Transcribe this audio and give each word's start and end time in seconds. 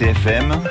RCFM, 0.00 0.62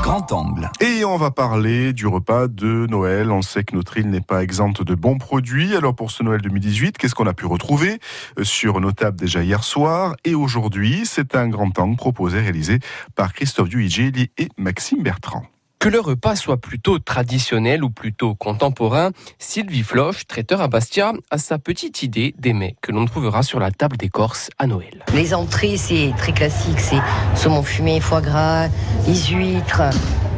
grand 0.00 0.30
angle. 0.30 0.70
Et 0.80 1.04
on 1.04 1.16
va 1.16 1.32
parler 1.32 1.92
du 1.92 2.06
repas 2.06 2.46
de 2.46 2.86
Noël. 2.88 3.32
On 3.32 3.42
sait 3.42 3.64
que 3.64 3.74
notre 3.74 3.96
île 3.98 4.08
n'est 4.08 4.20
pas 4.20 4.44
exempte 4.44 4.84
de 4.84 4.94
bons 4.94 5.18
produits. 5.18 5.74
Alors 5.74 5.96
pour 5.96 6.12
ce 6.12 6.22
Noël 6.22 6.40
2018, 6.40 6.96
qu'est-ce 6.96 7.16
qu'on 7.16 7.26
a 7.26 7.34
pu 7.34 7.46
retrouver 7.46 7.98
euh, 8.38 8.44
sur 8.44 8.80
nos 8.80 8.92
tables 8.92 9.18
déjà 9.18 9.42
hier 9.42 9.64
soir 9.64 10.14
et 10.24 10.36
aujourd'hui? 10.36 11.02
C'est 11.04 11.34
un 11.34 11.48
grand 11.48 11.76
angle 11.80 11.96
proposé, 11.96 12.38
réalisé 12.38 12.78
par 13.16 13.32
Christophe 13.32 13.70
Duigeli 13.70 14.30
et 14.38 14.48
Maxime 14.56 15.02
Bertrand. 15.02 15.42
Que 15.80 15.88
le 15.88 15.98
repas 15.98 16.36
soit 16.36 16.58
plutôt 16.58 16.98
traditionnel 16.98 17.82
ou 17.82 17.88
plutôt 17.88 18.34
contemporain, 18.34 19.12
Sylvie 19.38 19.82
Floche, 19.82 20.26
traiteur 20.26 20.60
à 20.60 20.68
Bastia, 20.68 21.14
a 21.30 21.38
sa 21.38 21.58
petite 21.58 22.02
idée 22.02 22.34
des 22.38 22.52
mets 22.52 22.76
que 22.82 22.92
l'on 22.92 23.06
trouvera 23.06 23.42
sur 23.42 23.58
la 23.58 23.70
table 23.70 23.96
des 23.96 24.10
Corses 24.10 24.50
à 24.58 24.66
Noël. 24.66 25.02
Les 25.14 25.32
entrées, 25.32 25.78
c'est 25.78 26.12
très 26.18 26.32
classique, 26.32 26.78
c'est 26.78 27.00
saumon 27.34 27.62
fumé, 27.62 27.98
foie 27.98 28.20
gras, 28.20 28.68
les 29.06 29.16
huîtres. 29.34 29.80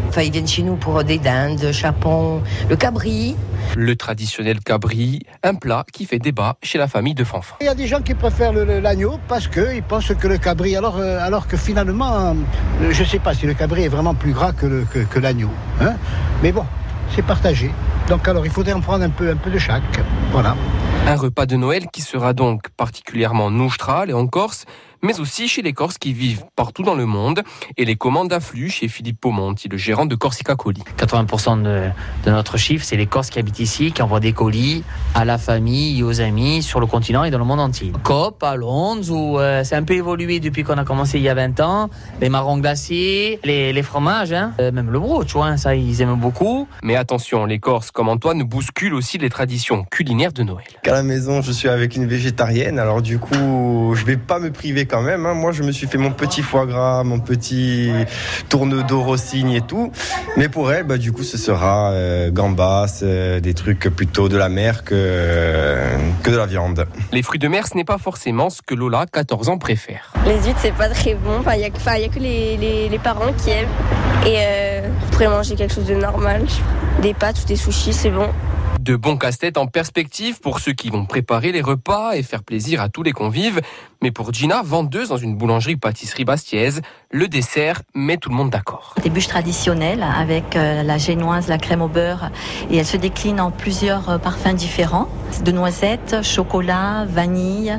Enfin, 0.08 0.22
ils 0.22 0.30
viennent 0.30 0.46
chez 0.46 0.62
nous 0.62 0.76
pour 0.76 1.02
des 1.02 1.18
dindes, 1.18 1.72
chapon, 1.72 2.40
le 2.70 2.76
cabri. 2.76 3.34
Le 3.76 3.96
traditionnel 3.96 4.60
cabri, 4.60 5.20
un 5.42 5.54
plat 5.54 5.84
qui 5.90 6.04
fait 6.04 6.18
débat 6.18 6.56
chez 6.62 6.78
la 6.78 6.88
famille 6.88 7.14
de 7.14 7.24
Fanfan. 7.24 7.56
Il 7.60 7.66
y 7.66 7.68
a 7.68 7.74
des 7.74 7.86
gens 7.86 8.00
qui 8.02 8.14
préfèrent 8.14 8.52
l'agneau 8.52 9.18
parce 9.28 9.48
qu'ils 9.48 9.82
pensent 9.82 10.12
que 10.14 10.28
le 10.28 10.36
cabri, 10.36 10.76
alors, 10.76 10.98
euh, 10.98 11.18
alors 11.20 11.46
que 11.46 11.56
finalement, 11.56 12.12
euh, 12.14 12.34
je 12.90 13.02
ne 13.02 13.08
sais 13.08 13.18
pas 13.18 13.32
si 13.34 13.46
le 13.46 13.54
cabri 13.54 13.84
est 13.84 13.88
vraiment 13.88 14.14
plus 14.14 14.32
gras 14.32 14.52
que, 14.52 15.18
l'agneau. 15.18 15.50
hein. 15.80 15.94
Mais 16.42 16.52
bon, 16.52 16.64
c'est 17.14 17.22
partagé. 17.24 17.70
Donc 18.08 18.28
alors, 18.28 18.44
il 18.44 18.52
faudrait 18.52 18.74
en 18.74 18.80
prendre 18.80 19.04
un 19.04 19.10
peu, 19.10 19.30
un 19.30 19.36
peu 19.36 19.50
de 19.50 19.58
chaque. 19.58 19.82
Voilà. 20.32 20.54
Un 21.06 21.16
repas 21.16 21.46
de 21.46 21.56
Noël 21.56 21.86
qui 21.92 22.02
sera 22.02 22.32
donc 22.34 22.68
particulièrement 22.76 23.50
noustral 23.50 24.10
et 24.10 24.12
en 24.12 24.26
Corse, 24.26 24.66
mais 25.02 25.20
aussi 25.20 25.48
chez 25.48 25.62
les 25.62 25.72
Corses 25.72 25.98
qui 25.98 26.12
vivent 26.12 26.44
partout 26.56 26.82
dans 26.82 26.94
le 26.94 27.06
monde. 27.06 27.42
Et 27.76 27.84
les 27.84 27.96
commandes 27.96 28.32
affluent 28.32 28.70
chez 28.70 28.88
Philippe 28.88 29.20
Paumonti, 29.20 29.68
le 29.68 29.76
gérant 29.76 30.06
de 30.06 30.14
Corsica 30.14 30.54
Coli. 30.54 30.82
80% 30.98 31.62
de, 31.62 31.88
de 32.24 32.30
notre 32.30 32.56
chiffre, 32.56 32.84
c'est 32.84 32.96
les 32.96 33.06
Corses 33.06 33.30
qui 33.30 33.38
habitent 33.38 33.60
ici, 33.60 33.92
qui 33.92 34.02
envoient 34.02 34.20
des 34.20 34.32
colis 34.32 34.84
à 35.14 35.24
la 35.24 35.38
famille 35.38 35.98
et 35.98 36.02
aux 36.02 36.20
amis 36.20 36.62
sur 36.62 36.80
le 36.80 36.86
continent 36.86 37.24
et 37.24 37.30
dans 37.30 37.38
le 37.38 37.44
monde 37.44 37.60
entier. 37.60 37.92
Coop 38.02 38.42
à 38.42 38.56
Londres, 38.56 39.10
où 39.10 39.38
euh, 39.38 39.64
c'est 39.64 39.74
un 39.74 39.82
peu 39.82 39.94
évolué 39.94 40.40
depuis 40.40 40.62
qu'on 40.62 40.78
a 40.78 40.84
commencé 40.84 41.18
il 41.18 41.24
y 41.24 41.28
a 41.28 41.34
20 41.34 41.60
ans. 41.60 41.90
Les 42.20 42.28
marrons 42.28 42.58
glacés, 42.58 43.40
les, 43.44 43.72
les 43.72 43.82
fromages, 43.82 44.32
hein, 44.32 44.52
euh, 44.60 44.72
même 44.72 44.90
le 44.90 45.00
brooch, 45.00 45.26
tu 45.26 45.34
vois, 45.34 45.46
hein, 45.46 45.56
ça 45.56 45.74
ils 45.74 46.00
aiment 46.00 46.14
beaucoup. 46.14 46.68
Mais 46.82 46.96
attention, 46.96 47.44
les 47.44 47.58
Corses 47.58 47.90
comme 47.90 48.08
Antoine 48.08 48.42
bousculent 48.44 48.94
aussi 48.94 49.18
les 49.18 49.30
traditions 49.30 49.84
culinaires 49.90 50.32
de 50.32 50.42
Noël. 50.42 50.66
À 50.86 50.92
la 50.92 51.02
maison, 51.02 51.42
je 51.42 51.52
suis 51.52 51.68
avec 51.68 51.96
une 51.96 52.06
végétarienne, 52.06 52.78
alors 52.78 53.02
du 53.02 53.18
coup, 53.18 53.94
je 53.94 54.04
vais 54.04 54.16
pas 54.16 54.38
me 54.38 54.50
priver 54.50 54.86
quand 54.92 55.00
même. 55.00 55.24
hein. 55.26 55.32
Moi, 55.34 55.52
je 55.52 55.62
me 55.62 55.72
suis 55.72 55.86
fait 55.86 55.96
mon 55.98 56.10
petit 56.12 56.42
foie 56.42 56.66
gras, 56.66 57.02
mon 57.02 57.18
petit 57.18 57.90
tourne 58.50 58.82
d'eau 58.86 59.00
rossigne 59.02 59.52
et 59.52 59.62
tout. 59.62 59.90
Mais 60.36 60.48
pour 60.50 60.70
elle, 60.70 60.84
bah, 60.84 60.98
du 60.98 61.12
coup, 61.12 61.22
ce 61.22 61.38
sera 61.38 61.90
euh, 61.92 62.30
gambas, 62.30 63.00
euh, 63.02 63.40
des 63.40 63.54
trucs 63.54 63.88
plutôt 63.88 64.28
de 64.28 64.36
la 64.36 64.50
mer 64.50 64.84
que, 64.84 64.90
euh, 64.94 65.96
que 66.22 66.30
de 66.30 66.36
la 66.36 66.44
viande. 66.46 66.86
Les 67.10 67.22
fruits 67.22 67.38
de 67.40 67.48
mer, 67.48 67.66
ce 67.66 67.74
n'est 67.76 67.84
pas 67.84 67.96
forcément 67.98 68.50
ce 68.50 68.60
que 68.60 68.74
Lola, 68.74 69.06
14 69.10 69.48
ans, 69.48 69.56
préfère. 69.58 70.12
Les 70.26 70.34
huîtres, 70.34 70.58
c'est 70.60 70.74
pas 70.74 70.90
très 70.90 71.14
bon. 71.14 71.38
Enfin, 71.40 71.54
il 71.54 71.60
n'y 71.60 71.64
a, 71.64 71.70
que- 71.70 71.76
enfin, 71.78 71.96
y 71.96 72.04
a 72.04 72.08
que 72.08 72.18
les, 72.18 72.56
les- 72.58 72.88
les 72.90 72.98
parents 72.98 73.32
qui 73.32 73.50
aiment. 73.50 73.66
Et 74.26 74.36
euh, 74.38 74.80
vous 75.00 75.10
pourrez 75.12 75.28
manger 75.28 75.54
quelque 75.54 75.74
chose 75.74 75.86
de 75.86 75.94
normal. 75.94 76.42
Des 77.00 77.14
pâtes 77.14 77.40
ou 77.42 77.46
des 77.46 77.56
sushis, 77.56 77.94
c'est 77.94 78.10
bon. 78.10 78.28
De 78.82 78.96
bons 78.96 79.16
casse-têtes 79.16 79.58
en 79.58 79.68
perspective 79.68 80.40
pour 80.40 80.58
ceux 80.58 80.72
qui 80.72 80.90
vont 80.90 81.06
préparer 81.06 81.52
les 81.52 81.60
repas 81.60 82.16
et 82.16 82.24
faire 82.24 82.42
plaisir 82.42 82.80
à 82.80 82.88
tous 82.88 83.04
les 83.04 83.12
convives. 83.12 83.60
Mais 84.02 84.10
pour 84.10 84.32
Gina, 84.32 84.60
vendeuse 84.64 85.10
dans 85.10 85.16
une 85.16 85.36
boulangerie-pâtisserie 85.36 86.24
bastiaise, 86.24 86.82
le 87.12 87.28
dessert 87.28 87.82
met 87.94 88.16
tout 88.16 88.30
le 88.30 88.34
monde 88.34 88.50
d'accord. 88.50 88.94
Des 89.02 89.10
bûches 89.10 89.28
traditionnelles 89.28 90.02
avec 90.02 90.56
euh, 90.56 90.82
la 90.82 90.96
génoise, 90.96 91.46
la 91.46 91.58
crème 91.58 91.82
au 91.82 91.88
beurre 91.88 92.30
et 92.70 92.78
elle 92.78 92.86
se 92.86 92.96
décline 92.96 93.38
en 93.38 93.50
plusieurs 93.50 94.08
euh, 94.08 94.18
parfums 94.18 94.54
différents 94.54 95.08
de 95.44 95.52
noisettes, 95.52 96.16
chocolat, 96.22 97.06
vanille, 97.06 97.78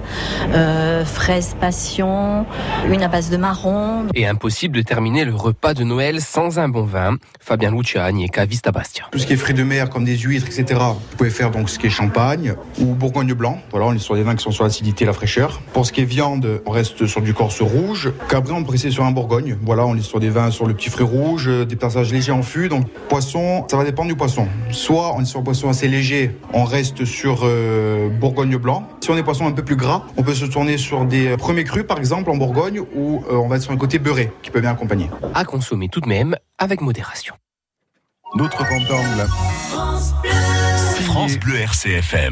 euh, 0.53 1.05
fraise 1.05 1.55
passion, 1.59 2.45
une 2.89 3.03
à 3.03 3.07
base 3.07 3.29
de 3.29 3.37
marron. 3.37 4.07
Et 4.15 4.27
impossible 4.27 4.75
de 4.75 4.81
terminer 4.81 5.25
le 5.25 5.35
repas 5.35 5.73
de 5.73 5.83
Noël 5.83 6.21
sans 6.21 6.59
un 6.59 6.69
bon 6.69 6.83
vin. 6.83 7.17
Fabien 7.39 7.71
Luciani 7.71 8.25
est 8.25 8.29
caviste 8.29 8.67
à 8.67 8.71
Bastia. 8.71 9.05
Tout 9.11 9.19
ce 9.19 9.27
qui 9.27 9.33
est 9.33 9.37
fruits 9.37 9.53
de 9.53 9.63
mer 9.63 9.89
comme 9.89 10.05
des 10.05 10.17
huîtres, 10.17 10.47
etc. 10.47 10.79
Vous 11.11 11.17
pouvez 11.17 11.29
faire 11.29 11.51
donc 11.51 11.69
ce 11.69 11.77
qui 11.77 11.87
est 11.87 11.91
champagne 11.91 12.55
ou 12.79 12.93
bourgogne 12.93 13.33
blanc. 13.33 13.59
Voilà, 13.71 13.87
on 13.87 13.93
est 13.93 13.99
sur 13.99 14.15
des 14.15 14.23
vins 14.23 14.35
qui 14.35 14.43
sont 14.43 14.51
sur 14.51 14.63
l'acidité 14.63 15.03
et 15.03 15.07
la 15.07 15.13
fraîcheur. 15.13 15.61
Pour 15.73 15.85
ce 15.85 15.91
qui 15.91 16.01
est 16.01 16.05
viande, 16.05 16.61
on 16.65 16.71
reste 16.71 17.05
sur 17.05 17.21
du 17.21 17.33
corse 17.33 17.61
rouge. 17.61 18.11
Cabri, 18.29 18.53
on 18.53 18.63
sur 18.75 19.03
un 19.03 19.11
bourgogne. 19.23 19.57
Voilà, 19.61 19.85
on 19.85 19.95
est 19.95 20.01
sur 20.01 20.19
des 20.19 20.29
vins 20.29 20.51
sur 20.51 20.67
le 20.67 20.73
petit 20.73 20.89
fruit 20.89 21.05
rouge, 21.05 21.47
euh, 21.47 21.65
des 21.65 21.77
passages 21.77 22.11
légers 22.11 22.33
en 22.33 22.43
fût. 22.43 22.67
Donc 22.67 22.87
poisson, 23.07 23.65
ça 23.69 23.77
va 23.77 23.85
dépendre 23.85 24.09
du 24.09 24.15
poisson. 24.15 24.47
Soit 24.71 25.13
on 25.15 25.21
est 25.21 25.25
sur 25.25 25.39
un 25.39 25.43
poisson 25.43 25.69
assez 25.69 25.87
léger, 25.87 26.35
on 26.53 26.65
reste 26.65 27.05
sur 27.05 27.41
euh, 27.43 28.09
bourgogne 28.09 28.57
blanc. 28.57 28.87
Si 29.01 29.11
on 29.11 29.17
est 29.17 29.23
poisson 29.23 29.47
un 29.47 29.53
peu 29.53 29.63
plus 29.63 29.77
gras, 29.77 30.03
on 30.17 30.23
peut 30.23 30.33
se 30.33 30.45
tourner 30.45 30.77
sur 30.77 31.05
des 31.05 31.27
euh, 31.27 31.37
premiers 31.37 31.63
crus 31.63 31.85
par 31.85 31.97
exemple 31.99 32.29
en 32.29 32.37
Bourgogne 32.37 32.81
ou 32.95 33.23
euh, 33.29 33.35
on 33.35 33.47
va 33.47 33.55
être 33.55 33.63
sur 33.63 33.71
un 33.71 33.77
côté 33.77 33.99
beurré 33.99 34.31
qui 34.41 34.51
peut 34.51 34.61
bien 34.61 34.71
accompagner. 34.71 35.09
À 35.33 35.45
consommer 35.45 35.87
tout 35.87 36.01
de 36.01 36.07
même 36.07 36.35
avec 36.57 36.81
modération. 36.81 37.35
Angle. 38.33 39.27
France 41.05 41.37
Bleu 41.37 41.59
RCFM. 41.59 42.31